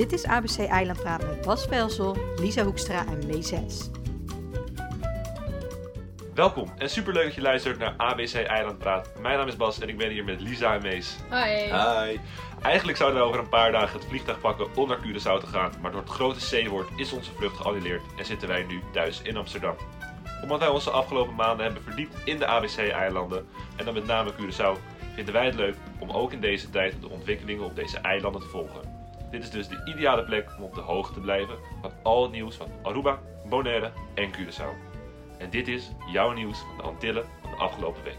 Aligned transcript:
Dit 0.00 0.12
is 0.12 0.24
ABC 0.24 0.58
Eilandpraat 0.58 1.26
met 1.26 1.40
Bas 1.40 1.66
Velsel, 1.66 2.16
Lisa 2.36 2.64
Hoekstra 2.64 3.06
en 3.06 3.26
Mees 3.26 3.52
Welkom 6.34 6.72
en 6.78 6.90
superleuk 6.90 7.24
dat 7.24 7.34
je 7.34 7.40
luistert 7.40 7.78
naar 7.78 7.94
ABC 7.96 8.34
Eilandpraat. 8.34 9.10
Mijn 9.20 9.38
naam 9.38 9.48
is 9.48 9.56
Bas 9.56 9.80
en 9.80 9.88
ik 9.88 9.96
ben 9.96 10.10
hier 10.10 10.24
met 10.24 10.40
Lisa 10.40 10.74
en 10.74 10.82
Mees. 10.82 11.16
Hi. 11.30 11.72
Hi. 11.72 12.18
Eigenlijk 12.62 12.98
zouden 12.98 13.20
we 13.20 13.26
over 13.26 13.40
een 13.40 13.48
paar 13.48 13.72
dagen 13.72 13.98
het 13.98 14.08
vliegtuig 14.08 14.40
pakken 14.40 14.76
om 14.76 14.88
naar 14.88 14.98
Curaçao 14.98 15.40
te 15.40 15.46
gaan, 15.46 15.72
maar 15.80 15.90
door 15.90 16.00
het 16.00 16.10
grote 16.10 16.64
C-woord 16.64 16.88
is 16.96 17.12
onze 17.12 17.32
vlucht 17.32 17.56
geannuleerd 17.56 18.02
en 18.18 18.24
zitten 18.24 18.48
wij 18.48 18.62
nu 18.62 18.82
thuis 18.92 19.22
in 19.22 19.36
Amsterdam. 19.36 19.74
Omdat 20.42 20.58
wij 20.58 20.68
onze 20.68 20.90
afgelopen 20.90 21.34
maanden 21.34 21.64
hebben 21.64 21.82
verdiept 21.82 22.14
in 22.24 22.38
de 22.38 22.46
ABC-eilanden 22.46 23.46
en 23.76 23.84
dan 23.84 23.94
met 23.94 24.06
name 24.06 24.32
Curaçao, 24.32 24.78
vinden 25.14 25.34
wij 25.34 25.46
het 25.46 25.54
leuk 25.54 25.76
om 25.98 26.10
ook 26.10 26.32
in 26.32 26.40
deze 26.40 26.70
tijd 26.70 26.94
de 27.00 27.08
ontwikkelingen 27.08 27.64
op 27.64 27.76
deze 27.76 27.98
eilanden 27.98 28.40
te 28.40 28.48
volgen. 28.48 28.99
Dit 29.30 29.42
is 29.42 29.50
dus 29.50 29.68
de 29.68 29.82
ideale 29.84 30.24
plek 30.24 30.48
om 30.58 30.64
op 30.64 30.74
de 30.74 30.80
hoogte 30.80 31.12
te 31.14 31.20
blijven 31.20 31.58
van 31.80 31.92
al 32.02 32.22
het 32.22 32.32
nieuws 32.32 32.56
van 32.56 32.66
Aruba, 32.82 33.22
Bonaire 33.48 33.92
en 34.14 34.30
Curaçao. 34.32 34.88
En 35.38 35.50
dit 35.50 35.68
is 35.68 35.90
jouw 36.12 36.32
nieuws 36.32 36.58
van 36.58 36.76
de 36.76 36.82
Antillen 36.82 37.24
van 37.40 37.50
de 37.50 37.56
afgelopen 37.56 38.02
week. 38.02 38.18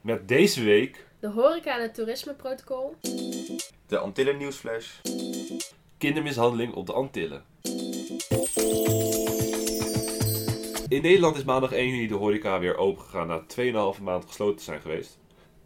Met 0.00 0.28
deze 0.28 0.64
week 0.64 1.06
De 1.20 1.28
horeca 1.28 1.76
en 1.76 1.82
het 1.82 1.94
toerismeprotocol. 1.94 2.94
De 3.86 3.98
Antillen 3.98 4.36
Nieuwsflash. 4.36 5.00
kindermishandeling 5.98 6.74
op 6.74 6.86
de 6.86 6.92
Antillen. 6.92 7.44
In 10.88 11.02
Nederland 11.02 11.36
is 11.36 11.44
maandag 11.44 11.72
1 11.72 11.88
juni 11.88 12.06
de 12.06 12.14
horeca 12.14 12.58
weer 12.58 12.76
opengegaan 12.76 13.26
na 13.26 13.42
2,5 13.96 14.02
maand 14.02 14.24
gesloten 14.26 14.56
te 14.56 14.62
zijn 14.62 14.80
geweest. 14.80 15.18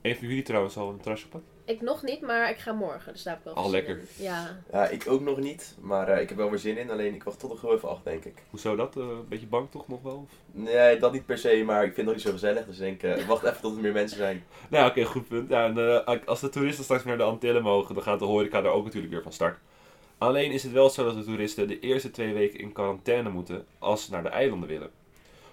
Een 0.03 0.17
van 0.17 0.29
jullie 0.29 0.42
trouwens 0.42 0.77
al 0.77 0.89
een 0.89 1.01
terrasje 1.01 1.27
op? 1.33 1.42
Ik 1.67 1.81
nog 1.81 2.03
niet, 2.03 2.20
maar 2.20 2.51
ik 2.51 2.59
ga 2.59 2.73
morgen, 2.73 3.12
dus 3.12 3.23
daar 3.23 3.33
heb 3.34 3.43
ik 3.47 3.55
wel 3.55 3.62
Al 3.65 3.70
zin 3.70 3.73
lekker. 3.73 3.97
in. 3.98 4.25
Ja. 4.25 4.57
Ja, 4.73 4.89
ik 4.89 5.05
ook 5.09 5.20
nog 5.20 5.39
niet, 5.39 5.75
maar 5.81 6.09
eh, 6.09 6.20
ik 6.20 6.29
heb 6.29 6.39
wel 6.39 6.51
weer 6.51 6.59
zin 6.59 6.77
in. 6.79 6.91
Alleen 6.91 7.15
ik 7.15 7.23
wacht 7.25 7.39
tot 7.41 7.51
nog 7.51 7.61
heel 7.61 7.75
even 7.75 7.89
af, 7.89 8.01
denk 8.03 8.25
ik. 8.25 8.34
Hoezo 8.51 8.77
dat? 8.77 8.97
Eh, 8.97 9.03
een 9.03 9.29
beetje 9.29 9.47
bang 9.47 9.70
toch 9.70 9.89
nog 9.89 10.03
wel? 10.03 10.27
Of? 10.29 10.31
Nee, 10.53 10.98
dat 10.98 11.12
niet 11.12 11.27
per 11.27 11.39
se, 11.39 11.62
maar 11.67 11.85
ik 11.85 11.95
vind 11.95 11.97
het 11.97 12.05
nog 12.07 12.15
niet 12.15 12.25
zo 12.25 12.31
gezellig. 12.31 12.67
Dus 12.67 12.79
ik 12.79 13.01
denk, 13.01 13.03
eh, 13.03 13.20
ik 13.23 13.27
wacht 13.27 13.45
even 13.45 13.61
tot 13.61 13.77
er 13.77 13.83
meer 13.83 13.92
mensen 13.92 14.19
zijn. 14.19 14.45
Nou, 14.70 14.91
oké, 14.91 15.05
goed 15.05 15.29
punt. 15.29 15.48
Ja, 15.51 15.65
en, 15.67 15.79
eh, 16.07 16.17
als 16.27 16.41
de 16.41 16.48
toeristen 16.48 16.85
straks 16.85 17.05
naar 17.05 17.17
de 17.17 17.23
Antillen 17.23 17.62
mogen, 17.62 17.95
dan 17.95 18.03
gaat 18.05 18.19
de 18.19 18.25
horeca 18.25 18.61
daar 18.61 18.73
ook 18.73 18.85
natuurlijk 18.85 19.12
weer 19.12 19.23
van 19.23 19.33
start. 19.33 19.59
Alleen 20.19 20.51
is 20.53 20.62
het 20.62 20.73
wel 20.73 20.91
zo 20.91 21.05
dat 21.05 21.15
de 21.15 21.25
toeristen 21.25 21.69
de 21.69 21.81
eerste 21.81 22.11
twee 22.11 22.33
weken 22.33 22.61
in 22.61 22.73
quarantaine 22.73 23.29
moeten 23.31 23.67
als 23.79 24.05
ze 24.05 24.11
naar 24.11 24.23
de 24.23 24.29
eilanden 24.29 24.69
willen. 24.69 24.91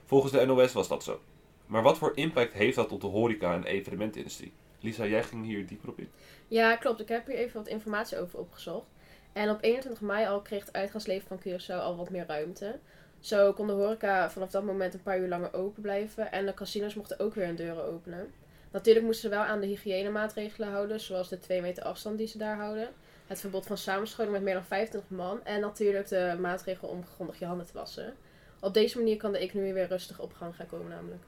Volgens 0.05 0.31
de 0.31 0.45
NOS 0.45 0.73
was 0.73 0.87
dat 0.87 1.03
zo. 1.03 1.19
Maar 1.65 1.81
wat 1.83 1.97
voor 1.97 2.11
impact 2.15 2.53
heeft 2.53 2.75
dat 2.75 2.91
op 2.91 3.01
de 3.01 3.07
horeca 3.07 3.53
en 3.53 3.63
evenementindustrie? 3.63 4.51
Lisa, 4.81 5.05
jij 5.05 5.23
ging 5.23 5.45
hier 5.45 5.67
dieper 5.67 5.89
op 5.89 5.99
in. 5.99 6.09
ja, 6.47 6.75
klopt. 6.75 6.99
Ik 6.99 7.07
heb 7.07 7.27
hier 7.27 7.35
even 7.35 7.57
wat 7.57 7.67
informatie 7.67 8.19
over 8.19 8.39
opgezocht. 8.39 8.87
En 9.33 9.49
op 9.49 9.57
21 9.61 10.01
mei 10.01 10.27
al 10.27 10.41
kreeg 10.41 10.65
het 10.65 10.73
uitgaansleven 10.73 11.27
van 11.27 11.39
Curaçao 11.39 11.81
al 11.81 11.97
wat 11.97 12.09
meer 12.09 12.25
ruimte. 12.27 12.79
Zo 13.19 13.53
kon 13.53 13.67
de 13.67 13.73
horeca 13.73 14.29
vanaf 14.31 14.49
dat 14.51 14.63
moment 14.63 14.93
een 14.93 15.01
paar 15.01 15.19
uur 15.19 15.27
langer 15.27 15.53
open 15.53 15.81
blijven. 15.81 16.31
En 16.31 16.45
de 16.45 16.53
casinos 16.53 16.95
mochten 16.95 17.19
ook 17.19 17.33
weer 17.33 17.45
hun 17.45 17.55
deuren 17.55 17.83
openen. 17.83 18.33
Natuurlijk 18.71 19.05
moesten 19.05 19.29
ze 19.29 19.35
wel 19.35 19.45
aan 19.45 19.59
de 19.59 19.67
hygiënemaatregelen 19.67 20.69
houden, 20.69 20.99
zoals 20.99 21.29
de 21.29 21.39
2 21.39 21.61
meter 21.61 21.83
afstand 21.83 22.17
die 22.17 22.27
ze 22.27 22.37
daar 22.37 22.57
houden. 22.57 22.89
Het 23.27 23.39
verbod 23.39 23.65
van 23.65 23.77
samenscholing 23.77 24.33
met 24.33 24.41
meer 24.41 24.53
dan 24.53 24.65
25 24.65 25.09
man. 25.09 25.45
En 25.45 25.61
natuurlijk 25.61 26.07
de 26.07 26.37
maatregel 26.39 26.87
om 26.87 27.05
grondig 27.05 27.39
je 27.39 27.45
handen 27.45 27.65
te 27.65 27.73
wassen. 27.73 28.13
Op 28.59 28.73
deze 28.73 28.97
manier 28.97 29.17
kan 29.17 29.31
de 29.31 29.37
economie 29.37 29.73
weer 29.73 29.87
rustig 29.87 30.19
op 30.19 30.33
gang 30.33 30.55
gaan 30.55 30.67
komen 30.67 30.89
namelijk. 30.89 31.23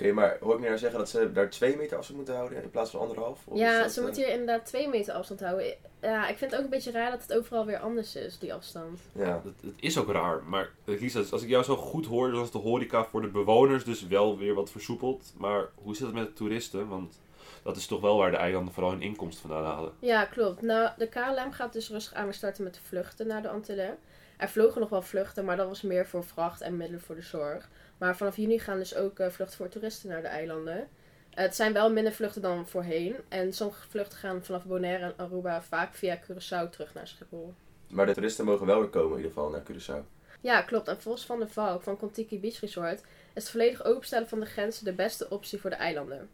Oké, 0.00 0.12
maar 0.12 0.36
hoor 0.40 0.54
ik 0.54 0.60
nu 0.60 0.66
nou 0.66 0.78
zeggen 0.78 0.98
dat 0.98 1.08
ze 1.08 1.32
daar 1.32 1.50
twee 1.50 1.76
meter 1.76 1.96
afstand 1.96 2.16
moeten 2.16 2.36
houden 2.36 2.62
in 2.62 2.70
plaats 2.70 2.90
van 2.90 3.00
anderhalf? 3.00 3.46
Of 3.46 3.58
Ja, 3.58 3.82
dat, 3.82 3.92
ze 3.92 3.98
eh, 3.98 4.04
moeten 4.04 4.24
hier 4.24 4.32
inderdaad 4.32 4.66
twee 4.66 4.88
meter 4.88 5.14
afstand 5.14 5.40
houden. 5.40 5.66
Ja, 6.00 6.28
ik 6.28 6.36
vind 6.36 6.50
het 6.50 6.60
ook 6.60 6.66
een 6.66 6.72
beetje 6.72 6.90
raar 6.90 7.10
dat 7.10 7.22
het 7.22 7.34
overal 7.34 7.66
weer 7.66 7.78
anders 7.78 8.16
is, 8.16 8.38
die 8.38 8.54
afstand. 8.54 9.00
Ja. 9.12 9.42
Het, 9.44 9.54
het 9.60 9.74
is 9.76 9.98
ook 9.98 10.12
raar, 10.12 10.42
maar 10.42 10.70
eh, 10.84 11.00
Lisa, 11.00 11.22
als 11.30 11.42
ik 11.42 11.48
jou 11.48 11.64
zo 11.64 11.76
goed 11.76 12.06
hoor, 12.06 12.30
dan 12.30 12.42
is 12.42 12.50
de 12.50 12.58
horeca 12.58 13.04
voor 13.04 13.20
de 13.20 13.28
bewoners 13.28 13.84
dus 13.84 14.06
wel 14.06 14.38
weer 14.38 14.54
wat 14.54 14.70
versoepeld. 14.70 15.32
Maar 15.36 15.68
hoe 15.74 15.96
zit 15.96 16.06
het 16.06 16.14
met 16.14 16.26
de 16.26 16.32
toeristen? 16.32 16.88
Want 16.88 17.18
dat 17.62 17.76
is 17.76 17.86
toch 17.86 18.00
wel 18.00 18.16
waar 18.16 18.30
de 18.30 18.36
eilanden 18.36 18.74
vooral 18.74 18.92
hun 18.92 19.02
inkomsten 19.02 19.48
vandaan 19.48 19.72
halen. 19.72 19.92
Ja, 19.98 20.24
klopt. 20.24 20.62
Nou, 20.62 20.90
de 20.96 21.08
KLM 21.08 21.52
gaat 21.52 21.72
dus 21.72 21.90
rustig 21.90 22.14
aan 22.14 22.24
weer 22.24 22.34
starten 22.34 22.64
met 22.64 22.74
de 22.74 22.80
vluchten 22.82 23.26
naar 23.26 23.42
de 23.42 23.48
Antillen. 23.48 23.98
Er 24.36 24.48
vlogen 24.48 24.80
nog 24.80 24.90
wel 24.90 25.02
vluchten, 25.02 25.44
maar 25.44 25.56
dat 25.56 25.68
was 25.68 25.82
meer 25.82 26.06
voor 26.06 26.24
vracht 26.24 26.60
en 26.60 26.76
middelen 26.76 27.00
voor 27.00 27.14
de 27.14 27.22
zorg. 27.22 27.68
Maar 27.98 28.16
vanaf 28.16 28.36
juni 28.36 28.58
gaan 28.58 28.78
dus 28.78 28.94
ook 28.94 29.18
eh, 29.18 29.28
vluchten 29.28 29.56
voor 29.56 29.68
toeristen 29.68 30.08
naar 30.08 30.22
de 30.22 30.28
eilanden. 30.28 30.88
het 31.30 31.56
zijn 31.56 31.72
wel 31.72 31.92
minder 31.92 32.12
vluchten 32.12 32.42
dan 32.42 32.68
voorheen. 32.68 33.16
En 33.28 33.52
sommige 33.52 33.88
vluchten 33.88 34.18
gaan 34.18 34.44
vanaf 34.44 34.64
Bonaire 34.64 35.04
en 35.04 35.12
Aruba 35.16 35.62
vaak 35.62 35.94
via 35.94 36.18
Curaçao 36.18 36.70
terug 36.70 36.94
naar 36.94 37.08
Schiphol. 37.08 37.54
Maar 37.88 38.06
de 38.06 38.12
toeristen 38.12 38.44
mogen 38.44 38.66
wel 38.66 38.80
weer 38.80 38.88
komen 38.88 39.10
in 39.10 39.24
ieder 39.24 39.32
geval 39.32 39.50
naar 39.50 39.62
Curaçao. 39.62 40.14
Ja, 40.40 40.62
klopt. 40.62 40.88
En 40.88 41.00
volgens 41.00 41.26
Van 41.26 41.38
der 41.38 41.48
Valk 41.48 41.82
van 41.82 41.96
Contiki 41.96 42.40
Beach 42.40 42.60
Resort 42.60 43.00
is 43.00 43.42
het 43.42 43.50
volledig 43.50 43.84
openstellen 43.84 44.28
van 44.28 44.40
de 44.40 44.46
grenzen 44.46 44.84
de 44.84 44.92
beste 44.92 45.28
optie 45.30 45.60
voor 45.60 45.70
de 45.70 45.76
eilanden. 45.76 46.28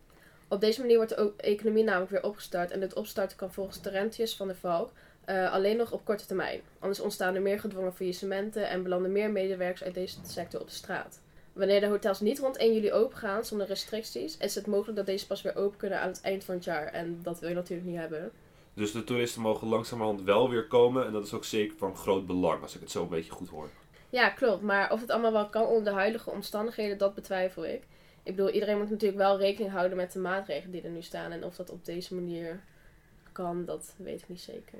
Op 0.48 0.60
deze 0.60 0.80
manier 0.80 0.96
wordt 0.96 1.16
de 1.16 1.32
economie 1.36 1.84
namelijk 1.84 2.10
weer 2.10 2.22
opgestart 2.22 2.70
en 2.70 2.80
dit 2.80 2.94
opstarten 2.94 3.36
kan 3.36 3.52
volgens 3.52 3.80
Terentius 3.80 4.36
van 4.36 4.46
der 4.46 4.56
Valk 4.56 4.90
eh, 5.24 5.52
alleen 5.52 5.76
nog 5.76 5.92
op 5.92 6.04
korte 6.04 6.26
termijn. 6.26 6.60
Anders 6.78 7.00
ontstaan 7.00 7.34
er 7.34 7.42
meer 7.42 7.60
gedwongen 7.60 7.94
faillissementen 7.94 8.68
en 8.68 8.82
belanden 8.82 9.12
meer 9.12 9.30
medewerkers 9.30 9.84
uit 9.84 9.94
deze 9.94 10.18
sector 10.22 10.60
op 10.60 10.66
de 10.66 10.74
straat. 10.74 11.20
Wanneer 11.52 11.80
de 11.80 11.86
hotels 11.86 12.20
niet 12.20 12.38
rond 12.38 12.56
1 12.56 12.74
juli 12.74 12.92
open 12.92 13.16
gaan 13.16 13.44
zonder 13.44 13.66
restricties, 13.66 14.36
is 14.36 14.54
het 14.54 14.66
mogelijk 14.66 14.96
dat 14.96 15.06
deze 15.06 15.26
pas 15.26 15.42
weer 15.42 15.56
open 15.56 15.78
kunnen 15.78 16.00
aan 16.00 16.08
het 16.08 16.20
eind 16.20 16.44
van 16.44 16.54
het 16.54 16.64
jaar. 16.64 16.86
En 16.86 17.20
dat 17.22 17.40
wil 17.40 17.48
je 17.48 17.54
natuurlijk 17.54 17.88
niet 17.88 17.98
hebben. 17.98 18.32
Dus 18.74 18.92
de 18.92 19.04
toeristen 19.04 19.42
mogen 19.42 19.68
langzamerhand 19.68 20.22
wel 20.22 20.50
weer 20.50 20.66
komen 20.66 21.06
en 21.06 21.12
dat 21.12 21.24
is 21.24 21.32
ook 21.32 21.44
zeker 21.44 21.76
van 21.78 21.96
groot 21.96 22.26
belang, 22.26 22.62
als 22.62 22.74
ik 22.74 22.80
het 22.80 22.90
zo 22.90 23.02
een 23.02 23.08
beetje 23.08 23.32
goed 23.32 23.48
hoor. 23.48 23.70
Ja, 24.10 24.28
klopt. 24.28 24.62
Maar 24.62 24.92
of 24.92 25.00
het 25.00 25.10
allemaal 25.10 25.32
wel 25.32 25.48
kan 25.48 25.66
onder 25.66 25.84
de 25.84 25.98
huidige 25.98 26.30
omstandigheden, 26.30 26.98
dat 26.98 27.14
betwijfel 27.14 27.64
ik. 27.64 27.82
Ik 28.22 28.36
bedoel, 28.36 28.50
iedereen 28.50 28.78
moet 28.78 28.90
natuurlijk 28.90 29.20
wel 29.20 29.38
rekening 29.38 29.72
houden 29.72 29.96
met 29.96 30.12
de 30.12 30.18
maatregelen 30.18 30.72
die 30.72 30.82
er 30.82 30.90
nu 30.90 31.02
staan. 31.02 31.32
En 31.32 31.44
of 31.44 31.56
dat 31.56 31.70
op 31.70 31.84
deze 31.84 32.14
manier 32.14 32.60
kan, 33.32 33.64
dat 33.64 33.94
weet 33.96 34.22
ik 34.22 34.28
niet 34.28 34.40
zeker. 34.40 34.78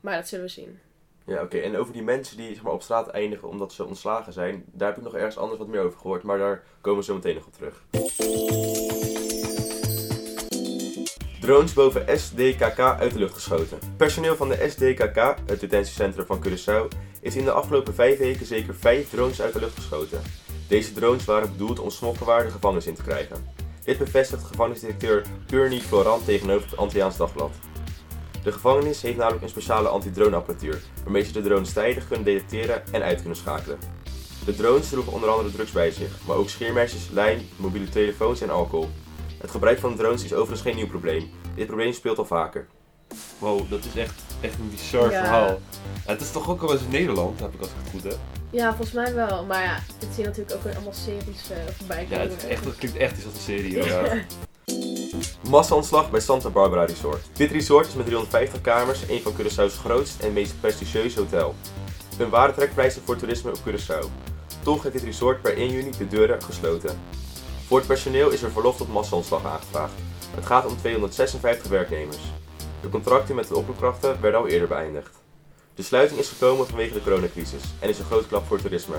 Maar 0.00 0.16
dat 0.16 0.28
zullen 0.28 0.44
we 0.44 0.50
zien. 0.50 0.78
Ja, 1.26 1.42
oké. 1.42 1.58
En 1.58 1.76
over 1.76 1.92
die 1.92 2.02
mensen 2.02 2.36
die 2.36 2.54
zeg 2.54 2.62
maar, 2.62 2.72
op 2.72 2.82
straat 2.82 3.08
eindigen 3.08 3.48
omdat 3.48 3.72
ze 3.72 3.84
ontslagen 3.84 4.32
zijn, 4.32 4.64
daar 4.72 4.88
heb 4.88 4.96
ik 4.96 5.02
nog 5.02 5.14
ergens 5.14 5.38
anders 5.38 5.58
wat 5.58 5.68
meer 5.68 5.80
over 5.80 5.98
gehoord. 5.98 6.22
Maar 6.22 6.38
daar 6.38 6.62
komen 6.80 6.98
we 7.00 7.04
zo 7.04 7.14
meteen 7.14 7.34
nog 7.34 7.46
op 7.46 7.52
terug. 7.52 7.84
Drones 11.40 11.72
boven 11.72 12.18
SDKK 12.18 12.78
uit 12.78 13.12
de 13.12 13.18
lucht 13.18 13.34
geschoten. 13.34 13.78
Personeel 13.96 14.36
van 14.36 14.48
de 14.48 14.68
SDKK, 14.68 15.16
het 15.46 15.60
detentiecentrum 15.60 16.26
van 16.26 16.44
Curaçao, 16.44 16.98
is 17.20 17.36
in 17.36 17.44
de 17.44 17.50
afgelopen 17.50 17.94
vijf 17.94 18.18
weken 18.18 18.46
zeker 18.46 18.74
vijf 18.74 19.10
drones 19.10 19.42
uit 19.42 19.52
de 19.52 19.60
lucht 19.60 19.74
geschoten. 19.74 20.20
Deze 20.68 20.92
drones 20.92 21.24
waren 21.24 21.50
bedoeld 21.50 21.78
om 21.78 21.90
smokkelwaar 21.90 22.44
de 22.44 22.50
gevangenis 22.50 22.86
in 22.86 22.94
te 22.94 23.02
krijgen. 23.02 23.54
Dit 23.84 23.98
bevestigt 23.98 24.44
gevangenisdirecteur 24.44 25.24
Kearney 25.46 25.78
Florant 25.78 26.24
tegenover 26.24 26.68
het 26.68 26.76
Antilliaans 26.76 27.16
Dagblad. 27.16 27.52
De 28.46 28.52
gevangenis 28.52 29.02
heeft 29.02 29.16
namelijk 29.16 29.42
een 29.42 29.48
speciale 29.48 29.88
antidroneapparatuur, 29.88 30.82
waarmee 31.02 31.22
ze 31.24 31.32
de 31.32 31.42
drones 31.42 31.72
tijdig 31.72 32.06
kunnen 32.06 32.24
detecteren 32.24 32.82
en 32.92 33.02
uit 33.02 33.18
kunnen 33.20 33.36
schakelen. 33.36 33.78
De 34.44 34.54
drones 34.54 34.88
droegen 34.88 35.12
onder 35.12 35.28
andere 35.28 35.50
drugs 35.50 35.72
bij 35.72 35.90
zich, 35.90 36.10
maar 36.26 36.36
ook 36.36 36.48
scheermesjes, 36.48 37.08
lijm, 37.12 37.48
mobiele 37.56 37.88
telefoons 37.88 38.40
en 38.40 38.50
alcohol. 38.50 38.88
Het 39.38 39.50
gebruik 39.50 39.78
van 39.78 39.96
drones 39.96 40.24
is 40.24 40.32
overigens 40.32 40.60
geen 40.60 40.76
nieuw 40.76 40.86
probleem. 40.86 41.30
Dit 41.54 41.66
probleem 41.66 41.92
speelt 41.92 42.18
al 42.18 42.24
vaker. 42.24 42.66
Wow, 43.38 43.70
dat 43.70 43.84
is 43.84 44.00
echt, 44.00 44.22
echt 44.40 44.54
een 44.58 44.70
bizar 44.70 45.10
Ja. 45.10 45.18
verhaal. 45.18 45.60
Het 46.04 46.20
is 46.20 46.30
toch 46.32 46.48
ook 46.50 46.62
al 46.62 46.72
eens 46.72 46.82
in 46.82 46.90
Nederland, 46.90 47.40
heb 47.40 47.54
ik 47.54 47.60
als 47.60 47.68
ik 47.68 47.74
het 47.82 47.90
goed 47.90 48.02
heb. 48.02 48.18
Ja, 48.50 48.68
volgens 48.68 48.92
mij 48.92 49.14
wel. 49.14 49.44
Maar 49.44 49.62
ja, 49.62 49.78
dit 49.98 50.08
zie 50.14 50.22
je 50.22 50.28
natuurlijk 50.28 50.56
ook 50.56 50.62
weer 50.62 50.74
allemaal 50.74 50.92
series 50.92 51.50
eh 51.50 51.56
voorbij 51.76 52.06
Ja, 52.10 52.18
het, 52.18 52.36
is 52.36 52.44
echt, 52.48 52.64
het 52.64 52.76
klinkt 52.76 52.96
echt 52.96 53.16
iets 53.16 53.24
als 53.24 53.34
een 53.34 53.40
serie. 53.40 53.74
Ja. 53.84 54.24
Massaontslag 55.50 56.10
bij 56.10 56.20
Santa 56.20 56.50
Barbara 56.50 56.84
Resort. 56.84 57.28
Dit 57.32 57.50
resort 57.50 57.86
is 57.86 57.94
met 57.94 58.06
350 58.06 58.60
kamers 58.60 59.08
een 59.08 59.22
van 59.22 59.32
Curaçao's 59.32 59.78
grootste 59.78 60.26
en 60.26 60.32
meest 60.32 60.60
prestigieuze 60.60 61.18
hotel. 61.18 61.54
Een 62.18 62.28
ware 62.28 62.54
trekpleister 62.54 63.02
voor 63.04 63.16
toerisme 63.16 63.50
op 63.50 63.58
Curaçao. 63.58 64.08
Toch 64.62 64.82
heeft 64.82 64.94
dit 64.94 65.04
resort 65.04 65.42
per 65.42 65.56
1 65.56 65.70
juni 65.70 65.90
de 65.98 66.08
deuren 66.08 66.42
gesloten. 66.42 66.98
Voor 67.66 67.78
het 67.78 67.86
personeel 67.86 68.30
is 68.30 68.42
er 68.42 68.50
verlof 68.50 68.76
tot 68.76 68.92
massaontslag 68.92 69.44
aangevraagd. 69.44 69.92
Het 70.34 70.46
gaat 70.46 70.66
om 70.66 70.76
256 70.76 71.70
werknemers. 71.70 72.22
De 72.80 72.88
contracten 72.88 73.34
met 73.34 73.48
de 73.48 73.56
oproepkrachten 73.56 74.20
werden 74.20 74.40
al 74.40 74.46
eerder 74.46 74.68
beëindigd. 74.68 75.10
De 75.74 75.82
sluiting 75.82 76.20
is 76.20 76.28
gekomen 76.28 76.66
vanwege 76.66 76.94
de 76.94 77.02
coronacrisis 77.02 77.62
en 77.78 77.88
is 77.88 77.98
een 77.98 78.04
grote 78.04 78.28
klap 78.28 78.46
voor 78.46 78.60
toerisme. 78.60 78.96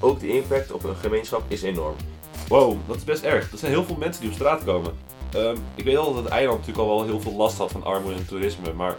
Ook 0.00 0.20
de 0.20 0.28
impact 0.28 0.72
op 0.72 0.84
een 0.84 0.96
gemeenschap 0.96 1.42
is 1.48 1.62
enorm. 1.62 1.96
Wow, 2.48 2.76
dat 2.86 2.96
is 2.96 3.04
best 3.04 3.22
erg. 3.22 3.52
Er 3.52 3.58
zijn 3.58 3.72
heel 3.72 3.84
veel 3.84 3.96
mensen 3.96 4.20
die 4.20 4.30
op 4.30 4.36
straat 4.36 4.64
komen. 4.64 4.92
Ehm, 5.34 5.56
ik 5.74 5.84
weet 5.84 5.96
al 5.96 6.14
dat 6.14 6.24
het 6.24 6.32
eiland 6.32 6.58
natuurlijk 6.58 6.88
al 6.88 6.96
wel 6.96 7.04
heel 7.06 7.20
veel 7.20 7.34
last 7.36 7.58
had 7.58 7.70
van 7.70 7.84
armoede 7.84 8.16
en 8.16 8.26
toerisme, 8.26 8.72
maar 8.72 8.96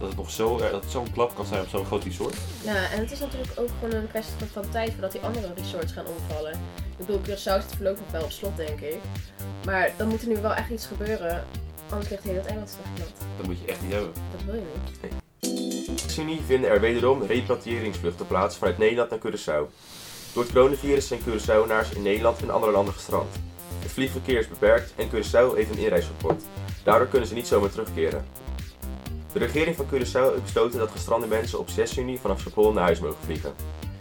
dat 0.00 0.08
het 0.08 0.16
nog 0.18 0.30
zo, 0.30 0.56
dat 0.58 0.70
het 0.82 0.90
zo'n 0.90 1.12
klap 1.12 1.34
kan 1.34 1.46
zijn 1.46 1.60
op 1.60 1.68
zo'n 1.68 1.84
groot 1.86 2.04
resort. 2.04 2.34
Ja, 2.64 2.90
en 2.90 2.98
het 2.98 3.10
is 3.12 3.18
natuurlijk 3.20 3.52
ook 3.56 3.68
gewoon 3.80 3.94
een 3.94 4.08
kwestie 4.08 4.34
van- 4.52 4.70
tijd 4.70 4.92
voordat 4.92 5.12
die 5.12 5.20
andere 5.20 5.52
resorts 5.56 5.92
gaan 5.92 6.04
omvallen. 6.06 6.52
Ik 6.98 7.06
bedoel, 7.06 7.20
Curaçao 7.20 7.60
zit 7.62 7.74
voorlopig 7.76 8.00
nog 8.00 8.10
wel 8.10 8.22
op 8.22 8.30
slot, 8.30 8.56
denk 8.56 8.80
ik. 8.80 8.98
Maar 9.64 9.92
dan 9.96 10.08
moet 10.08 10.22
er 10.22 10.28
nu 10.28 10.36
wel 10.40 10.54
echt 10.54 10.70
iets 10.70 10.86
gebeuren, 10.86 11.44
anders 11.90 12.10
ligt 12.10 12.22
heel 12.22 12.34
het 12.34 12.46
eiland 12.46 12.68
straks. 12.68 13.10
Dat 13.36 13.46
moet 13.46 13.58
je 13.60 13.66
echt 13.66 13.82
niet 13.82 13.92
hebben. 13.92 14.12
Dat 14.36 14.44
wil 14.44 14.54
je 14.54 14.62
niet. 14.72 16.14
juni 16.14 16.40
vinden 16.46 16.70
er 16.70 16.80
wederom 16.80 17.22
repatriëringsvluchten 17.22 18.26
plaats 18.26 18.56
vanuit 18.56 18.78
Nederland 18.78 19.10
naar 19.10 19.18
Curaçao. 19.18 19.70
Door 20.32 20.42
het 20.42 20.52
coronavirus 20.52 21.06
zijn 21.06 21.20
Curaçaonaars 21.20 21.96
in 21.96 22.02
Nederland 22.02 22.40
en 22.42 22.50
andere 22.50 22.72
landen 22.72 22.94
gestrand. 22.94 23.34
Het 23.80 23.92
vliegverkeer 23.92 24.38
is 24.38 24.48
beperkt 24.48 24.92
en 24.96 25.08
Curaçao 25.08 25.56
heeft 25.56 25.70
een 25.70 25.78
inreisverbod. 25.78 26.42
Daardoor 26.82 27.08
kunnen 27.08 27.28
ze 27.28 27.34
niet 27.34 27.46
zomaar 27.46 27.70
terugkeren. 27.70 28.24
De 29.32 29.38
regering 29.38 29.76
van 29.76 29.86
Curaçao 29.86 30.30
heeft 30.30 30.42
besloten 30.42 30.78
dat 30.78 30.90
gestrande 30.90 31.26
mensen 31.26 31.58
op 31.58 31.68
6 31.68 31.94
juni 31.94 32.18
vanaf 32.18 32.40
Schiphol 32.40 32.72
naar 32.72 32.84
huis 32.84 33.00
mogen 33.00 33.24
vliegen. 33.24 33.54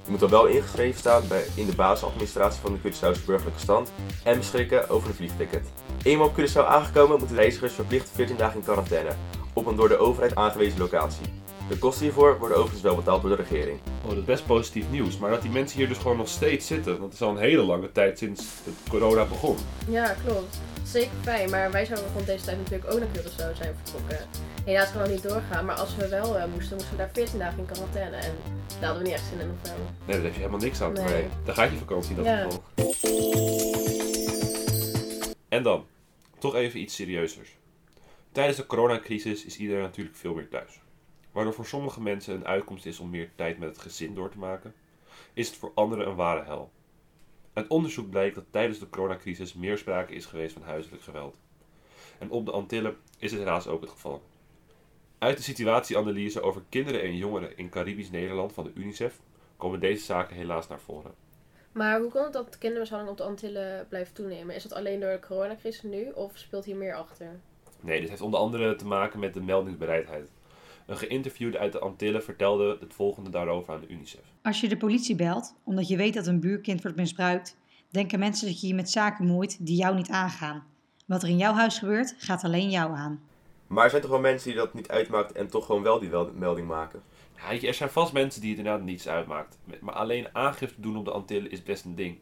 Je 0.05 0.11
moet 0.11 0.19
dan 0.19 0.29
wel 0.29 0.45
ingeschreven 0.45 0.99
staan 0.99 1.27
bij, 1.27 1.45
in 1.55 1.65
de 1.65 1.75
basisadministratie 1.75 2.61
van 2.61 2.73
de 2.73 2.89
Curaçaose 2.89 3.25
burgerlijke 3.25 3.59
stand 3.59 3.91
en 4.23 4.37
beschikken 4.37 4.89
over 4.89 5.07
een 5.09 5.15
vliegticket. 5.15 5.67
Eenmaal 6.03 6.27
op 6.27 6.39
Curaçao 6.39 6.65
aangekomen 6.65 7.17
moeten 7.17 7.35
reizigers 7.35 7.73
verplicht 7.73 8.09
14 8.13 8.37
dagen 8.37 8.57
in 8.57 8.63
quarantaine, 8.63 9.11
op 9.53 9.65
een 9.65 9.75
door 9.75 9.89
de 9.89 9.97
overheid 9.97 10.35
aangewezen 10.35 10.79
locatie. 10.79 11.38
De 11.69 11.77
kosten 11.77 12.03
hiervoor 12.03 12.39
worden 12.39 12.57
overigens 12.57 12.81
wel 12.83 12.95
betaald 12.95 13.21
door 13.21 13.37
de 13.37 13.43
regering. 13.43 13.79
Oh, 14.03 14.09
dat 14.09 14.17
is 14.17 14.23
best 14.23 14.45
positief 14.45 14.85
nieuws. 14.89 15.17
Maar 15.17 15.29
dat 15.29 15.41
die 15.41 15.51
mensen 15.51 15.77
hier 15.77 15.87
dus 15.87 15.97
gewoon 15.97 16.17
nog 16.17 16.27
steeds 16.27 16.67
zitten. 16.67 16.99
Dat 16.99 17.13
is 17.13 17.21
al 17.21 17.29
een 17.29 17.37
hele 17.37 17.61
lange 17.63 17.91
tijd 17.91 18.17
sinds 18.17 18.43
het 18.63 18.73
corona 18.89 19.25
begon. 19.25 19.57
Ja, 19.89 20.15
klopt. 20.25 20.57
Zeker 20.83 21.11
fijn, 21.21 21.49
maar 21.49 21.71
wij 21.71 21.85
zouden 21.85 22.13
rond 22.13 22.25
deze 22.25 22.45
tijd 22.45 22.57
natuurlijk 22.57 22.91
ook 22.93 22.99
naar 22.99 23.07
Curaçao 23.07 23.57
zijn 23.57 23.75
vertrokken. 23.83 24.17
Helaas 24.65 24.91
kan 24.91 24.99
dat 25.01 25.09
niet 25.09 25.23
doorgaan, 25.23 25.65
maar 25.65 25.75
als 25.75 25.95
we 25.95 26.07
wel 26.07 26.37
uh, 26.37 26.43
moesten, 26.53 26.75
moesten 26.75 26.91
we 26.91 26.97
daar 26.97 27.09
14 27.13 27.39
dagen 27.39 27.59
in 27.59 27.65
quarantaine. 27.65 28.15
En 28.15 28.33
daar 28.79 28.89
hadden 28.89 28.97
we 29.03 29.09
niet 29.09 29.17
echt 29.17 29.27
zin 29.29 29.39
in 29.39 29.49
of 29.61 29.67
zo. 29.69 29.73
Nee, 30.05 30.15
daar 30.15 30.23
heb 30.25 30.33
je 30.33 30.39
helemaal 30.39 30.59
niks 30.59 30.81
aan. 30.81 30.93
Nee. 30.93 31.03
Nee. 31.05 31.27
Dan 31.45 31.55
gaat 31.55 31.71
je 31.71 31.77
vakantie 31.77 32.09
in 32.09 32.15
dat 32.15 32.25
Ja. 32.25 32.43
geval. 32.43 32.63
En 35.49 35.63
dan, 35.63 35.85
toch 36.39 36.55
even 36.55 36.79
iets 36.79 36.95
serieuzers. 36.95 37.49
Tijdens 38.31 38.57
de 38.57 38.65
coronacrisis 38.65 39.45
is 39.45 39.57
iedereen 39.57 39.81
natuurlijk 39.81 40.15
veel 40.17 40.33
meer 40.33 40.49
thuis. 40.49 40.79
Waardoor 41.31 41.53
voor 41.53 41.65
sommige 41.65 42.01
mensen 42.01 42.35
een 42.35 42.45
uitkomst 42.45 42.85
is 42.85 42.99
om 42.99 43.09
meer 43.09 43.31
tijd 43.35 43.59
met 43.59 43.69
het 43.69 43.77
gezin 43.77 44.15
door 44.15 44.29
te 44.29 44.37
maken, 44.37 44.73
is 45.33 45.47
het 45.47 45.57
voor 45.57 45.71
anderen 45.75 46.07
een 46.07 46.15
ware 46.15 46.43
hel. 46.43 46.71
Uit 47.53 47.67
onderzoek 47.67 48.09
blijkt 48.09 48.35
dat 48.35 48.45
tijdens 48.49 48.79
de 48.79 48.89
coronacrisis 48.89 49.53
meer 49.53 49.77
sprake 49.77 50.13
is 50.13 50.25
geweest 50.25 50.53
van 50.53 50.61
huiselijk 50.61 51.03
geweld. 51.03 51.35
En 52.19 52.29
op 52.29 52.45
de 52.45 52.51
Antillen 52.51 52.97
is 53.17 53.31
het 53.31 53.39
helaas 53.39 53.67
ook 53.67 53.81
het 53.81 53.89
geval. 53.89 54.23
Uit 55.17 55.37
de 55.37 55.43
situatieanalyse 55.43 56.41
over 56.41 56.61
kinderen 56.69 57.01
en 57.01 57.17
jongeren 57.17 57.57
in 57.57 57.69
Caribisch 57.69 58.11
Nederland 58.11 58.53
van 58.53 58.63
de 58.63 58.71
UNICEF 58.75 59.19
komen 59.57 59.79
deze 59.79 60.05
zaken 60.05 60.35
helaas 60.35 60.67
naar 60.67 60.79
voren. 60.79 61.13
Maar 61.71 61.99
hoe 61.99 62.11
kan 62.11 62.23
het 62.23 62.33
dat 62.33 62.57
kindermishandeling 62.57 63.19
op 63.19 63.25
de 63.25 63.29
Antillen 63.29 63.87
blijft 63.87 64.15
toenemen? 64.15 64.55
Is 64.55 64.63
dat 64.63 64.73
alleen 64.73 64.99
door 64.99 65.11
de 65.11 65.19
coronacrisis 65.27 65.81
nu 65.81 66.11
of 66.11 66.37
speelt 66.37 66.65
hier 66.65 66.75
meer 66.75 66.95
achter? 66.95 67.39
Nee, 67.79 67.99
dit 67.99 68.09
heeft 68.09 68.21
onder 68.21 68.39
andere 68.39 68.75
te 68.75 68.85
maken 68.85 69.19
met 69.19 69.33
de 69.33 69.41
meldingsbereidheid. 69.41 70.29
Een 70.89 70.97
geïnterviewde 70.97 71.59
uit 71.59 71.71
de 71.71 71.79
Antillen 71.79 72.23
vertelde 72.23 72.77
het 72.79 72.93
volgende 72.93 73.29
daarover 73.29 73.73
aan 73.73 73.79
de 73.79 73.87
UNICEF. 73.87 74.21
Als 74.41 74.61
je 74.61 74.67
de 74.69 74.77
politie 74.77 75.15
belt 75.15 75.55
omdat 75.63 75.87
je 75.87 75.97
weet 75.97 76.13
dat 76.13 76.27
een 76.27 76.39
buurkind 76.39 76.81
wordt 76.81 76.97
misbruikt, 76.97 77.57
denken 77.89 78.19
mensen 78.19 78.47
dat 78.47 78.61
je 78.61 78.67
je 78.67 78.73
met 78.73 78.89
zaken 78.89 79.25
moeit 79.25 79.65
die 79.65 79.77
jou 79.77 79.95
niet 79.95 80.09
aangaan. 80.09 80.63
Wat 81.05 81.23
er 81.23 81.29
in 81.29 81.37
jouw 81.37 81.53
huis 81.53 81.77
gebeurt, 81.79 82.15
gaat 82.17 82.43
alleen 82.43 82.69
jou 82.69 82.95
aan. 82.95 83.21
Maar 83.67 83.83
er 83.83 83.89
zijn 83.89 84.01
toch 84.01 84.11
wel 84.11 84.19
mensen 84.19 84.47
die 84.49 84.57
dat 84.57 84.73
niet 84.73 84.89
uitmaakt 84.89 85.31
en 85.31 85.47
toch 85.47 85.65
gewoon 85.65 85.83
wel 85.83 85.99
die 85.99 86.09
wel- 86.09 86.31
melding 86.35 86.67
maken. 86.67 87.01
Ja, 87.35 87.67
er 87.67 87.73
zijn 87.73 87.89
vast 87.89 88.13
mensen 88.13 88.41
die 88.41 88.49
het 88.49 88.59
inderdaad 88.59 88.83
niets 88.83 89.07
uitmaakt. 89.07 89.57
Maar 89.81 89.93
alleen 89.93 90.27
aangifte 90.31 90.81
doen 90.81 90.97
op 90.97 91.05
de 91.05 91.11
Antillen 91.11 91.51
is 91.51 91.63
best 91.63 91.85
een 91.85 91.95
ding. 91.95 92.17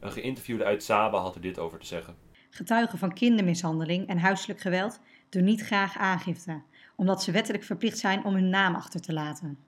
Een 0.00 0.12
geïnterviewde 0.12 0.64
uit 0.64 0.82
Saba 0.82 1.18
had 1.18 1.34
er 1.34 1.40
dit 1.40 1.58
over 1.58 1.78
te 1.78 1.86
zeggen. 1.86 2.14
Getuigen 2.50 2.98
van 2.98 3.14
kindermishandeling 3.14 4.08
en 4.08 4.18
huiselijk 4.18 4.60
geweld 4.60 5.00
doen 5.28 5.44
niet 5.44 5.62
graag 5.62 5.96
aangifte, 5.96 6.62
omdat 6.96 7.22
ze 7.22 7.30
wettelijk 7.30 7.64
verplicht 7.64 7.98
zijn 7.98 8.24
om 8.24 8.34
hun 8.34 8.48
naam 8.48 8.74
achter 8.74 9.00
te 9.00 9.12
laten. 9.12 9.58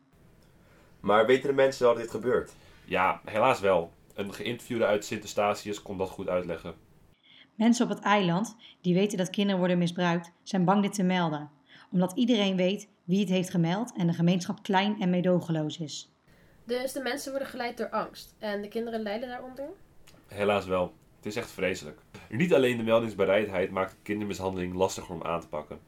Maar 1.00 1.26
weten 1.26 1.48
de 1.48 1.54
mensen 1.54 1.84
wel 1.84 1.94
dat 1.94 2.02
dit 2.02 2.10
gebeurt? 2.10 2.52
Ja, 2.84 3.20
helaas 3.24 3.60
wel. 3.60 3.92
Een 4.14 4.34
geïnterviewde 4.34 4.86
uit 4.86 5.04
Sint 5.04 5.22
Eustatius 5.22 5.82
kon 5.82 5.98
dat 5.98 6.10
goed 6.10 6.28
uitleggen. 6.28 6.74
Mensen 7.54 7.84
op 7.84 7.90
het 7.90 8.00
eiland 8.00 8.56
die 8.80 8.94
weten 8.94 9.18
dat 9.18 9.30
kinderen 9.30 9.58
worden 9.58 9.78
misbruikt, 9.78 10.32
zijn 10.42 10.64
bang 10.64 10.82
dit 10.82 10.94
te 10.94 11.02
melden, 11.02 11.50
omdat 11.90 12.12
iedereen 12.12 12.56
weet 12.56 12.88
wie 13.04 13.20
het 13.20 13.28
heeft 13.28 13.50
gemeld 13.50 13.92
en 13.96 14.06
de 14.06 14.12
gemeenschap 14.12 14.62
klein 14.62 15.00
en 15.00 15.10
meedogenloos 15.10 15.78
is. 15.78 16.12
Dus 16.64 16.92
de 16.92 17.02
mensen 17.02 17.30
worden 17.30 17.48
geleid 17.48 17.76
door 17.76 17.90
angst 17.90 18.34
en 18.38 18.62
de 18.62 18.68
kinderen 18.68 19.02
lijden 19.02 19.28
daaronder? 19.28 19.68
Helaas 20.26 20.66
wel. 20.66 20.94
Het 21.16 21.26
is 21.26 21.36
echt 21.36 21.50
vreselijk. 21.50 22.00
Niet 22.28 22.54
alleen 22.54 22.76
de 22.76 22.82
meldingsbereidheid 22.82 23.70
maakt 23.70 23.96
kindermishandeling 24.02 24.74
lastiger 24.74 25.14
om 25.14 25.22
aan 25.22 25.40
te 25.40 25.48
pakken. 25.48 25.78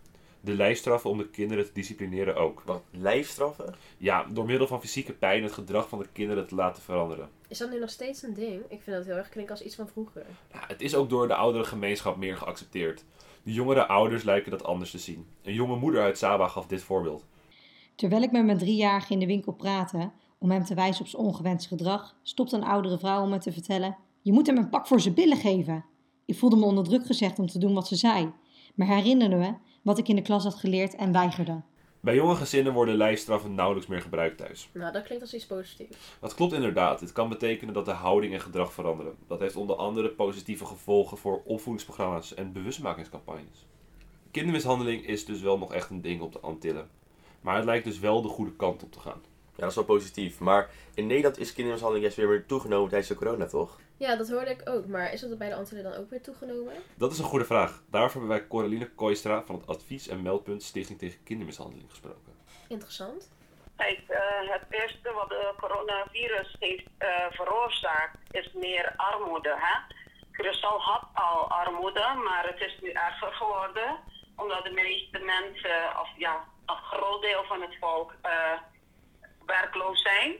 De 0.47 0.55
lijfstraffen 0.55 1.11
om 1.11 1.19
de 1.19 1.29
kinderen 1.29 1.65
te 1.65 1.73
disciplineren 1.73 2.37
ook. 2.37 2.63
Wat, 2.67 2.83
lijfstraffen? 2.91 3.75
Ja, 3.99 4.27
door 4.33 4.45
middel 4.45 4.67
van 4.67 4.81
fysieke 4.81 5.13
pijn 5.13 5.43
het 5.43 5.53
gedrag 5.53 5.89
van 5.89 5.99
de 5.99 6.09
kinderen 6.13 6.47
te 6.47 6.55
laten 6.55 6.83
veranderen. 6.83 7.29
Is 7.49 7.59
dat 7.59 7.71
nu 7.71 7.79
nog 7.79 7.91
steeds 7.91 8.23
een 8.23 8.35
ding? 8.35 8.63
Ik 8.69 8.83
vind 8.83 8.97
dat 8.97 9.05
heel 9.05 9.17
erg 9.17 9.29
klinken 9.29 9.55
als 9.55 9.65
iets 9.65 9.75
van 9.75 9.89
vroeger. 9.89 10.27
Ja, 10.53 10.65
het 10.67 10.81
is 10.81 10.95
ook 10.95 11.11
door 11.11 11.29
de 11.29 11.35
oudere 11.35 11.65
gemeenschap 11.65 12.17
meer 12.17 12.37
geaccepteerd. 12.37 13.05
De 13.43 13.53
jongere 13.53 13.87
ouders 13.87 14.23
lijken 14.23 14.51
dat 14.51 14.65
anders 14.65 14.91
te 14.91 14.99
zien. 14.99 15.27
Een 15.43 15.55
jonge 15.55 15.77
moeder 15.77 16.03
uit 16.03 16.19
Saba 16.19 16.49
gaf 16.49 16.67
dit 16.67 16.83
voorbeeld. 16.83 17.25
Terwijl 17.95 18.23
ik 18.23 18.33
met 18.33 18.45
mijn 18.45 18.59
driejarige 18.59 19.13
in 19.13 19.19
de 19.19 19.27
winkel 19.27 19.53
praatte 19.53 20.11
om 20.39 20.51
hem 20.51 20.65
te 20.65 20.75
wijzen 20.75 21.05
op 21.05 21.09
zijn 21.09 21.23
ongewenst 21.23 21.67
gedrag, 21.67 22.17
stopte 22.23 22.57
een 22.57 22.65
oudere 22.65 22.99
vrouw 22.99 23.23
om 23.23 23.31
me 23.31 23.39
te 23.39 23.53
vertellen: 23.53 23.97
Je 24.23 24.33
moet 24.33 24.47
hem 24.47 24.57
een 24.57 24.69
pak 24.69 24.87
voor 24.87 25.01
zijn 25.01 25.15
billen 25.15 25.39
geven. 25.39 25.85
Ik 26.25 26.39
voelde 26.39 26.57
me 26.57 26.65
onder 26.65 26.85
druk 26.85 27.07
gezegd 27.07 27.39
om 27.39 27.47
te 27.47 27.59
doen 27.59 27.75
wat 27.75 27.87
ze 27.87 27.97
zei, 27.97 28.33
maar 28.77 28.87
herinnerde 28.87 29.37
me 29.37 29.55
wat 29.83 29.99
ik 29.99 30.09
in 30.09 30.17
de 30.17 30.23
klas 30.23 30.45
had 30.45 30.55
geleerd 30.55 30.95
en 30.95 31.13
weigerde. 31.13 31.63
Bij 32.01 32.15
jonge 32.15 32.35
gezinnen 32.35 32.73
worden 32.73 32.95
lijfstraffen 32.95 33.55
nauwelijks 33.55 33.89
meer 33.89 34.03
gebruikt 34.03 34.37
thuis. 34.39 34.69
Nou, 34.73 34.93
dat 34.93 35.03
klinkt 35.03 35.23
als 35.23 35.35
iets 35.35 35.47
positiefs. 35.47 35.97
Dat 36.21 36.35
klopt 36.35 36.53
inderdaad. 36.53 37.01
Dit 37.01 37.13
kan 37.13 37.29
betekenen 37.29 37.75
dat 37.75 37.85
de 37.85 37.91
houding 37.91 38.33
en 38.33 38.41
gedrag 38.41 38.73
veranderen. 38.73 39.15
Dat 39.27 39.41
heeft 39.41 39.57
onder 39.57 39.77
andere 39.77 40.09
positieve 40.09 40.65
gevolgen 40.65 41.17
voor 41.17 41.43
opvoedingsprogramma's 41.45 42.35
en 42.35 42.53
bewustmakingscampagnes. 42.53 43.67
Kindermishandeling 44.31 45.07
is 45.07 45.25
dus 45.25 45.41
wel 45.41 45.59
nog 45.59 45.73
echt 45.73 45.91
een 45.91 46.01
ding 46.01 46.21
op 46.21 46.33
de 46.33 46.41
Antillen. 46.41 46.89
Maar 47.41 47.57
het 47.57 47.65
lijkt 47.65 47.85
dus 47.85 47.99
wel 47.99 48.23
de 48.23 48.29
goede 48.29 48.57
kant 48.57 48.83
op 48.83 48.93
te 48.93 49.01
gaan. 49.01 49.21
Ja, 49.57 49.63
dat 49.63 49.71
is 49.71 49.75
wel 49.75 49.85
positief. 49.85 50.39
Maar 50.39 50.71
in 50.95 51.07
Nederland 51.07 51.39
is 51.39 51.53
kindermishandeling 51.53 52.05
juist 52.05 52.17
weer 52.19 52.29
meer 52.29 52.47
toegenomen 52.47 52.89
tijdens 52.89 53.11
de 53.11 53.17
corona, 53.17 53.47
toch? 53.47 53.79
Ja, 53.97 54.17
dat 54.17 54.29
hoorde 54.29 54.51
ik 54.51 54.69
ook. 54.69 54.87
Maar 54.87 55.13
is 55.13 55.21
dat 55.21 55.39
bij 55.39 55.49
de 55.49 55.55
Antillen 55.55 55.85
dan 55.85 55.95
ook 55.95 56.11
weer 56.11 56.23
toegenomen? 56.23 56.73
Dat 56.95 57.13
is 57.13 57.19
een 57.19 57.25
goede 57.25 57.45
vraag. 57.45 57.83
Daarvoor 57.91 58.21
hebben 58.21 58.39
wij 58.39 58.47
Coraline 58.47 58.91
Kooistra 58.91 59.43
van 59.43 59.55
het 59.55 59.67
Advies- 59.67 60.09
en 60.09 60.23
Meldpunt 60.23 60.63
Stichting 60.63 60.99
tegen 60.99 61.23
Kindermishandeling 61.25 61.91
gesproken. 61.91 62.33
Interessant. 62.69 63.29
Kijk, 63.77 64.01
eh, 64.09 64.21
het 64.41 64.63
eerste 64.71 65.13
wat 65.13 65.29
de 65.29 65.53
coronavirus 65.57 66.57
heeft 66.59 66.87
eh, 66.99 67.09
veroorzaakt 67.31 68.19
is 68.31 68.53
meer 68.53 68.93
armoede. 68.97 69.55
Hè? 69.59 69.95
Curaçao 70.33 70.77
had 70.79 71.05
al 71.15 71.51
armoede, 71.51 72.07
maar 72.25 72.47
het 72.47 72.61
is 72.61 72.79
nu 72.83 72.91
erger 72.91 73.33
geworden. 73.33 73.99
Omdat 74.37 74.65
de 74.65 74.71
meeste 74.71 75.19
mensen, 75.19 76.01
of 76.01 76.09
ja, 76.17 76.45
een 76.67 76.77
groot 76.77 77.23
deel 77.23 77.45
van 77.45 77.61
het 77.61 77.77
volk, 77.81 78.15
eh, 78.23 78.53
werkloos 79.47 80.03
zijn. 80.03 80.37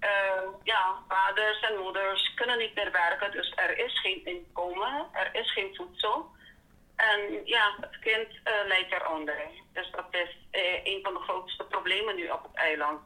Eh, 0.00 0.42
ja, 0.62 1.02
vaders 1.08 1.60
en 1.60 1.78
moeders 1.78 2.34
kunnen 2.34 2.58
niet 2.58 2.74
meer 2.74 2.92
werken, 2.92 3.30
dus 3.30 3.52
er 3.56 3.78
is 3.78 4.00
geen 4.00 4.24
inkomen, 4.24 5.08
er 5.12 5.28
is 5.32 5.52
geen 5.52 5.74
voedsel. 5.74 6.34
En 6.96 7.40
ja, 7.44 7.76
het 7.80 7.98
kind 7.98 8.28
eh 8.44 8.66
lijdt 8.66 8.92
eronder. 8.92 9.36
Dus 9.72 9.90
dat 9.90 10.06
is 10.10 10.38
eh, 10.50 10.84
een 10.84 11.02
van 11.02 11.14
de 11.14 11.20
grootste 11.20 11.64
problemen 11.64 12.16
nu 12.16 12.28
op 12.28 12.42
het 12.42 12.54
eiland. 12.54 13.00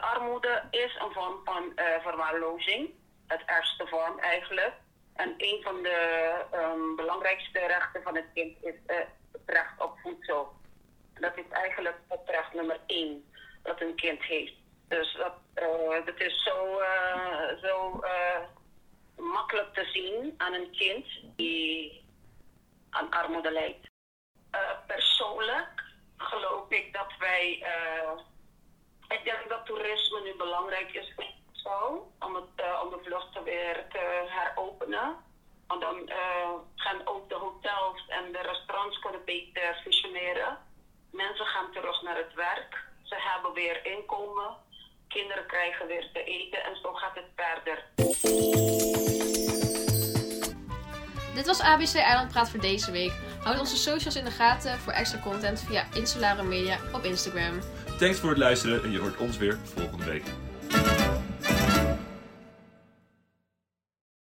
Armoede 0.00 0.62
is 0.70 0.94
een 0.94 1.12
vorm 1.12 1.40
van 1.44 1.72
verwaarlozing. 2.02 2.90
Het 3.26 3.42
ergste 3.46 3.86
vorm 3.86 4.18
eigenlijk. 4.18 4.72
En 5.14 5.34
een 5.36 5.62
van 5.62 5.82
de 5.82 6.30
ehm, 6.50 6.94
belangrijkste 6.96 7.58
rechten 7.58 8.02
van 8.02 8.16
het 8.16 8.26
kind 8.34 8.56
is 8.62 8.74
het 8.86 9.06
recht 9.46 9.80
op 9.80 9.98
voedsel. 10.02 10.52
Dat 11.14 11.36
is 11.36 11.48
eigenlijk 11.50 11.96
het 12.08 12.20
recht 12.26 12.54
nummer 12.54 12.80
één 12.86 13.31
dat 13.62 13.80
een 13.80 13.94
kind 13.94 14.22
heeft. 14.22 14.54
Dus 14.88 15.14
dat, 15.14 15.34
eh, 15.54 16.06
dat 16.06 16.20
is 16.20 16.42
zo, 16.42 16.78
eh, 16.78 17.56
zo 17.62 18.00
eh, 18.00 18.42
makkelijk 19.16 19.74
te 19.74 19.84
zien 19.84 20.34
aan 20.36 20.52
een 20.52 20.70
kind 20.70 21.06
die 21.36 22.04
aan 22.90 23.10
armoede 23.10 23.50
lijdt. 23.50 23.86
Eh, 24.50 24.70
persoonlijk 24.86 25.82
geloof 26.16 26.70
ik 26.70 26.92
dat 26.92 27.12
wij. 27.18 27.66
ik 29.08 29.24
denk 29.24 29.48
dat 29.48 29.66
toerisme 29.66 30.20
nu 30.20 30.34
belangrijk 30.36 30.92
is 30.92 31.14
zo, 31.52 32.10
om, 32.18 32.34
het, 32.34 32.82
om 32.82 32.90
de 32.90 33.00
vluchten 33.04 33.44
weer 33.44 33.84
te 33.88 34.26
heropenen. 34.28 35.16
Want 35.66 35.80
dan 35.80 36.10
gaan 36.74 37.06
ook 37.06 37.28
de 37.28 37.34
hotels 37.34 38.06
en 38.08 38.32
de 38.32 38.40
restaurants 38.42 38.98
kunnen 38.98 39.24
beter 39.24 39.80
functioneren. 39.82 40.58
Mensen 41.10 41.46
gaan 41.46 41.72
terug 41.72 42.02
naar 42.02 42.16
het 42.16 42.34
werk. 42.34 42.91
Ze 43.12 43.18
hebben 43.18 43.52
weer 43.52 43.86
inkomen. 43.86 44.50
Kinderen 45.08 45.46
krijgen 45.46 45.86
weer 45.86 46.08
te 46.12 46.24
eten 46.24 46.64
en 46.64 46.76
zo 46.82 46.92
gaat 46.92 47.14
het 47.14 47.30
verder. 47.36 47.84
Dit 51.34 51.46
was 51.46 51.60
ABC 51.60 51.94
Eiland 51.94 52.32
Praat 52.32 52.50
voor 52.50 52.60
deze 52.60 52.90
week. 52.90 53.12
Houd 53.42 53.58
onze 53.58 53.76
socials 53.76 54.16
in 54.16 54.24
de 54.24 54.30
gaten 54.30 54.78
voor 54.78 54.92
extra 54.92 55.20
content 55.20 55.60
via 55.60 55.86
Insulare 55.94 56.42
Media 56.42 56.78
op 56.92 57.04
Instagram. 57.04 57.60
Thanks 57.98 58.18
voor 58.18 58.28
het 58.28 58.38
luisteren 58.38 58.82
en 58.82 58.90
je 58.90 58.98
hoort 58.98 59.16
ons 59.16 59.36
weer 59.36 59.58
volgende 59.64 60.04
week. 60.04 60.24